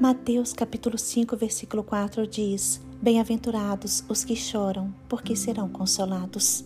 Mateus 0.00 0.54
capítulo 0.54 0.96
5, 0.96 1.36
versículo 1.36 1.84
4 1.84 2.26
diz: 2.26 2.80
Bem-aventurados 3.02 4.02
os 4.08 4.24
que 4.24 4.34
choram, 4.34 4.94
porque 5.06 5.36
serão 5.36 5.68
consolados. 5.68 6.64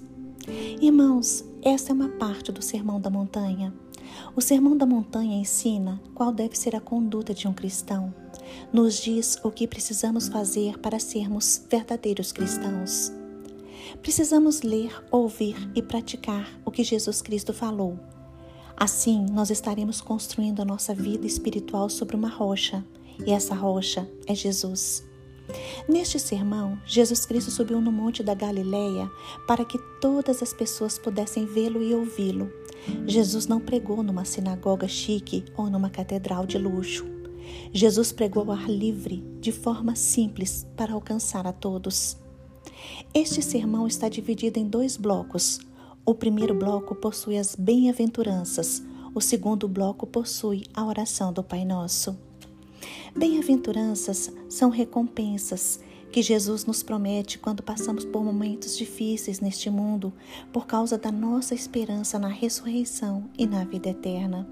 Irmãos, 0.80 1.44
esta 1.60 1.90
é 1.90 1.94
uma 1.94 2.10
parte 2.10 2.52
do 2.52 2.62
Sermão 2.62 3.00
da 3.00 3.10
Montanha. 3.10 3.74
O 4.36 4.40
Sermão 4.40 4.76
da 4.76 4.86
Montanha 4.86 5.36
ensina 5.36 6.00
qual 6.14 6.30
deve 6.30 6.56
ser 6.56 6.76
a 6.76 6.80
conduta 6.80 7.34
de 7.34 7.48
um 7.48 7.52
cristão. 7.52 8.14
Nos 8.72 9.02
diz 9.02 9.36
o 9.42 9.50
que 9.50 9.66
precisamos 9.66 10.28
fazer 10.28 10.78
para 10.78 11.00
sermos 11.00 11.60
verdadeiros 11.68 12.30
cristãos. 12.30 13.10
Precisamos 14.00 14.62
ler, 14.62 15.04
ouvir 15.10 15.56
e 15.74 15.82
praticar 15.82 16.48
o 16.64 16.70
que 16.70 16.84
Jesus 16.84 17.20
Cristo 17.20 17.52
falou. 17.52 17.98
Assim, 18.76 19.26
nós 19.32 19.50
estaremos 19.50 20.00
construindo 20.00 20.60
a 20.62 20.64
nossa 20.64 20.94
vida 20.94 21.26
espiritual 21.26 21.90
sobre 21.90 22.14
uma 22.14 22.28
rocha 22.28 22.84
e 23.24 23.32
essa 23.32 23.54
rocha 23.54 24.08
é 24.26 24.34
Jesus. 24.34 25.04
Neste 25.88 26.18
sermão, 26.18 26.78
Jesus 26.86 27.26
Cristo 27.26 27.50
subiu 27.50 27.80
no 27.80 27.92
monte 27.92 28.22
da 28.22 28.34
Galileia 28.34 29.10
para 29.46 29.64
que 29.64 29.78
todas 30.00 30.42
as 30.42 30.52
pessoas 30.52 30.98
pudessem 30.98 31.44
vê-lo 31.44 31.82
e 31.82 31.94
ouvi-lo. 31.94 32.50
Jesus 33.06 33.46
não 33.46 33.60
pregou 33.60 34.02
numa 34.02 34.24
sinagoga 34.24 34.88
chique 34.88 35.44
ou 35.56 35.68
numa 35.68 35.90
catedral 35.90 36.46
de 36.46 36.58
luxo. 36.58 37.04
Jesus 37.72 38.12
pregou 38.12 38.44
ao 38.44 38.52
ar 38.52 38.70
livre, 38.70 39.22
de 39.40 39.52
forma 39.52 39.94
simples, 39.94 40.66
para 40.76 40.94
alcançar 40.94 41.46
a 41.46 41.52
todos. 41.52 42.16
Este 43.12 43.42
sermão 43.42 43.86
está 43.86 44.08
dividido 44.08 44.58
em 44.58 44.66
dois 44.66 44.96
blocos. 44.96 45.60
O 46.04 46.14
primeiro 46.14 46.54
bloco 46.54 46.94
possui 46.94 47.38
as 47.38 47.54
bem-aventuranças, 47.54 48.82
o 49.14 49.20
segundo 49.20 49.68
bloco 49.68 50.06
possui 50.06 50.64
a 50.74 50.84
oração 50.84 51.32
do 51.32 51.42
Pai 51.42 51.64
Nosso. 51.64 52.18
Bem-aventuranças 53.16 54.32
são 54.48 54.70
recompensas 54.70 55.80
que 56.14 56.22
Jesus 56.22 56.64
nos 56.64 56.82
promete 56.82 57.38
quando 57.38 57.62
passamos 57.62 58.04
por 58.04 58.22
momentos 58.24 58.76
difíceis 58.76 59.40
neste 59.40 59.68
mundo 59.68 60.12
por 60.52 60.66
causa 60.66 60.96
da 60.96 61.10
nossa 61.10 61.54
esperança 61.54 62.18
na 62.18 62.28
ressurreição 62.28 63.28
e 63.36 63.46
na 63.46 63.64
vida 63.64 63.88
eterna. 63.88 64.48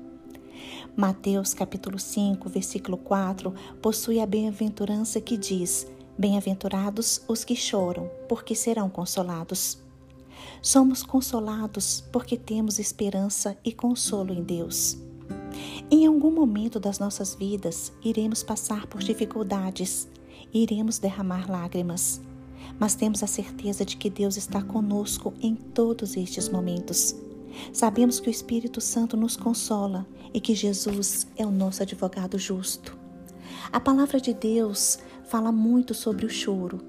Mateus 0.96 1.54
capítulo 1.54 1.98
5, 1.98 2.48
versículo 2.48 2.96
4 2.96 3.54
possui 3.80 4.20
a 4.20 4.26
bem-aventurança 4.26 5.20
que 5.20 5.36
diz: 5.36 5.86
Bem-aventurados 6.18 7.22
os 7.28 7.44
que 7.44 7.56
choram, 7.56 8.10
porque 8.28 8.54
serão 8.54 8.90
consolados. 8.90 9.78
Somos 10.60 11.02
consolados 11.02 12.04
porque 12.12 12.36
temos 12.36 12.78
esperança 12.78 13.56
e 13.64 13.72
consolo 13.72 14.34
em 14.34 14.42
Deus. 14.42 14.98
Em 15.94 16.06
algum 16.06 16.30
momento 16.30 16.80
das 16.80 16.98
nossas 16.98 17.34
vidas, 17.34 17.92
iremos 18.02 18.42
passar 18.42 18.86
por 18.86 19.02
dificuldades, 19.02 20.08
iremos 20.50 20.98
derramar 20.98 21.50
lágrimas, 21.50 22.18
mas 22.80 22.94
temos 22.94 23.22
a 23.22 23.26
certeza 23.26 23.84
de 23.84 23.98
que 23.98 24.08
Deus 24.08 24.38
está 24.38 24.62
conosco 24.62 25.34
em 25.38 25.54
todos 25.54 26.16
estes 26.16 26.48
momentos. 26.48 27.14
Sabemos 27.74 28.20
que 28.20 28.28
o 28.28 28.30
Espírito 28.30 28.80
Santo 28.80 29.18
nos 29.18 29.36
consola 29.36 30.06
e 30.32 30.40
que 30.40 30.54
Jesus 30.54 31.26
é 31.36 31.44
o 31.44 31.50
nosso 31.50 31.82
advogado 31.82 32.38
justo. 32.38 32.96
A 33.70 33.78
palavra 33.78 34.18
de 34.18 34.32
Deus 34.32 34.98
fala 35.26 35.52
muito 35.52 35.92
sobre 35.92 36.24
o 36.24 36.30
choro. 36.30 36.80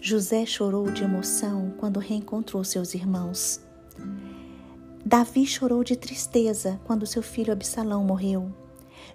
José 0.00 0.46
chorou 0.46 0.90
de 0.90 1.04
emoção 1.04 1.74
quando 1.76 2.00
reencontrou 2.00 2.64
seus 2.64 2.94
irmãos. 2.94 3.60
Davi 5.08 5.46
chorou 5.46 5.82
de 5.82 5.96
tristeza 5.96 6.78
quando 6.84 7.06
seu 7.06 7.22
filho 7.22 7.50
Absalão 7.50 8.04
morreu. 8.04 8.52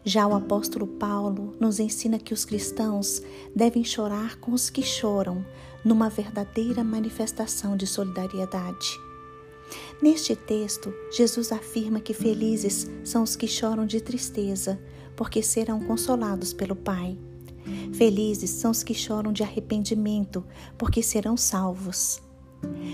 Já 0.04 0.26
o 0.26 0.34
apóstolo 0.34 0.88
Paulo 0.88 1.56
nos 1.60 1.80
ensina 1.80 2.18
que 2.18 2.34
os 2.34 2.44
cristãos 2.44 3.22
devem 3.56 3.84
chorar 3.84 4.40
com 4.40 4.54
os 4.54 4.72
que 4.72 4.82
choram, 4.82 5.46
numa 5.86 6.10
verdadeira 6.10 6.84
manifestação 6.84 7.78
de 7.78 7.86
solidariedade. 7.86 8.88
Neste 10.02 10.36
texto, 10.36 10.92
Jesus 11.16 11.52
afirma 11.52 12.00
que 12.00 12.16
felizes 12.16 12.90
são 13.04 13.22
os 13.22 13.36
que 13.36 13.48
choram 13.48 13.86
de 13.86 14.02
tristeza, 14.02 14.82
porque 15.16 15.44
serão 15.44 15.80
consolados 15.80 16.54
pelo 16.54 16.76
Pai. 16.76 17.16
Felizes 17.94 18.50
são 18.50 18.72
os 18.72 18.82
que 18.82 18.96
choram 18.96 19.32
de 19.32 19.44
arrependimento, 19.44 20.44
porque 20.76 21.04
serão 21.04 21.38
salvos. 21.38 22.20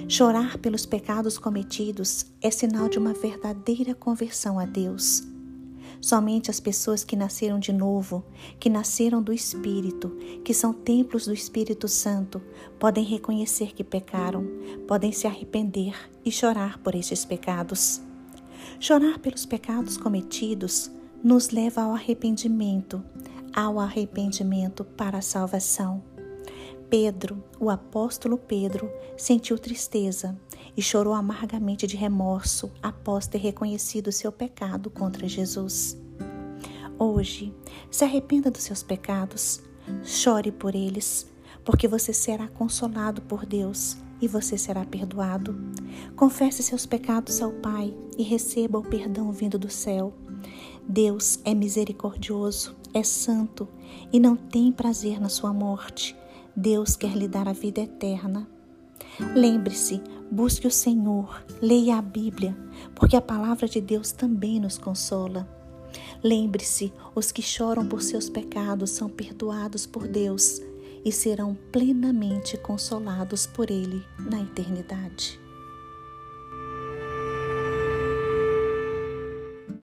Chorar 0.07 0.57
pelos 0.57 0.85
pecados 0.85 1.37
cometidos 1.37 2.25
é 2.41 2.49
sinal 2.49 2.89
de 2.89 2.97
uma 2.97 3.13
verdadeira 3.13 3.93
conversão 3.93 4.57
a 4.57 4.65
Deus. 4.65 5.23
Somente 6.01 6.49
as 6.49 6.59
pessoas 6.59 7.03
que 7.03 7.15
nasceram 7.15 7.59
de 7.59 7.73
novo, 7.73 8.23
que 8.59 8.69
nasceram 8.69 9.21
do 9.21 9.33
Espírito, 9.33 10.09
que 10.45 10.53
são 10.53 10.73
templos 10.73 11.25
do 11.25 11.33
Espírito 11.33 11.87
Santo, 11.87 12.41
podem 12.79 13.03
reconhecer 13.03 13.73
que 13.73 13.83
pecaram, 13.83 14.47
podem 14.87 15.11
se 15.11 15.27
arrepender 15.27 15.93
e 16.23 16.31
chorar 16.31 16.77
por 16.79 16.95
estes 16.95 17.25
pecados. 17.25 18.01
Chorar 18.79 19.19
pelos 19.19 19.45
pecados 19.45 19.97
cometidos 19.97 20.89
nos 21.21 21.49
leva 21.49 21.81
ao 21.81 21.91
arrependimento, 21.91 23.03
ao 23.53 23.77
arrependimento 23.77 24.85
para 24.85 25.17
a 25.17 25.21
salvação. 25.21 26.01
Pedro, 26.89 27.43
o 27.59 27.69
apóstolo 27.69 28.35
Pedro, 28.35 28.91
sentiu 29.15 29.59
tristeza 29.59 30.35
e 30.75 30.81
chorou 30.81 31.13
amargamente 31.13 31.85
de 31.85 31.95
remorso 31.95 32.71
após 32.81 33.27
ter 33.27 33.37
reconhecido 33.37 34.11
seu 34.11 34.31
pecado 34.31 34.89
contra 34.89 35.27
Jesus. 35.27 35.95
Hoje, 36.97 37.53
se 37.91 38.03
arrependa 38.03 38.49
dos 38.49 38.63
seus 38.63 38.81
pecados, 38.81 39.61
chore 40.03 40.51
por 40.51 40.73
eles, 40.73 41.31
porque 41.63 41.87
você 41.87 42.11
será 42.11 42.47
consolado 42.47 43.21
por 43.21 43.45
Deus 43.45 43.95
e 44.19 44.27
você 44.27 44.57
será 44.57 44.83
perdoado. 44.83 45.55
Confesse 46.15 46.63
seus 46.63 46.87
pecados 46.87 47.39
ao 47.39 47.51
Pai 47.51 47.95
e 48.17 48.23
receba 48.23 48.79
o 48.79 48.83
perdão 48.83 49.31
vindo 49.31 49.59
do 49.59 49.69
céu. 49.69 50.11
Deus 50.87 51.39
é 51.45 51.53
misericordioso, 51.53 52.75
é 52.95 53.03
santo 53.03 53.67
e 54.11 54.19
não 54.19 54.35
tem 54.35 54.71
prazer 54.71 55.21
na 55.21 55.29
sua 55.29 55.53
morte. 55.53 56.17
Deus 56.55 56.95
quer 56.95 57.15
lhe 57.15 57.27
dar 57.27 57.47
a 57.47 57.53
vida 57.53 57.81
eterna. 57.81 58.47
Lembre-se, 59.35 60.01
busque 60.31 60.67
o 60.67 60.71
Senhor, 60.71 61.43
leia 61.61 61.97
a 61.97 62.01
Bíblia, 62.01 62.55
porque 62.95 63.15
a 63.15 63.21
palavra 63.21 63.67
de 63.67 63.81
Deus 63.81 64.11
também 64.11 64.59
nos 64.59 64.77
consola. 64.77 65.47
Lembre-se, 66.23 66.93
os 67.15 67.31
que 67.31 67.41
choram 67.41 67.85
por 67.87 68.01
seus 68.01 68.29
pecados 68.29 68.91
são 68.91 69.09
perdoados 69.09 69.85
por 69.85 70.07
Deus 70.07 70.61
e 71.03 71.11
serão 71.11 71.57
plenamente 71.71 72.57
consolados 72.57 73.45
por 73.47 73.71
Ele 73.71 74.03
na 74.19 74.41
eternidade. 74.41 75.39